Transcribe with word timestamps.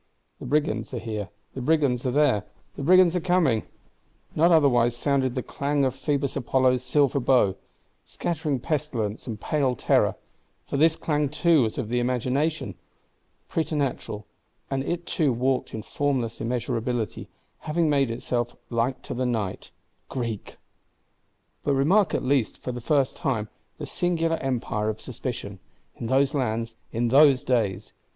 The 0.39 0.47
Brigands 0.47 0.95
are 0.95 0.99
here: 0.99 1.29
the 1.53 1.61
Brigands 1.61 2.07
are 2.07 2.11
there; 2.11 2.43
the 2.75 2.81
Brigands 2.81 3.15
are 3.15 3.19
coming! 3.21 3.67
Not 4.33 4.51
otherwise 4.51 4.97
sounded 4.97 5.35
the 5.35 5.43
clang 5.43 5.85
of 5.85 5.93
Phoebus 5.93 6.35
Apollo's 6.35 6.81
silver 6.81 7.19
bow, 7.19 7.55
scattering 8.03 8.59
pestilence 8.59 9.27
and 9.27 9.39
pale 9.39 9.75
terror; 9.75 10.15
for 10.67 10.77
this 10.77 10.95
clang 10.95 11.29
too 11.29 11.61
was 11.61 11.77
of 11.77 11.89
the 11.89 11.99
imagination; 11.99 12.73
preternatural; 13.47 14.25
and 14.71 14.83
it 14.85 15.05
too 15.05 15.31
walked 15.31 15.71
in 15.71 15.83
formless 15.83 16.39
immeasurability, 16.41 17.27
having 17.59 17.87
made 17.87 18.09
itself 18.09 18.55
like 18.71 19.03
to 19.03 19.13
the 19.13 19.27
Night 19.27 19.69
(νυκτὶ 20.09 20.15
ἐοικώς.)! 20.43 20.55
But 21.63 21.73
remark 21.75 22.15
at 22.15 22.23
least, 22.23 22.57
for 22.63 22.71
the 22.71 22.81
first 22.81 23.15
time, 23.15 23.49
the 23.77 23.85
singular 23.85 24.37
empire 24.37 24.89
of 24.89 24.99
Suspicion, 24.99 25.59
in 25.95 26.07
those 26.07 26.33
lands, 26.33 26.75
in 26.91 27.09
those 27.09 27.43
days. 27.43 27.93